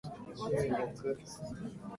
[0.39, 1.17] あー。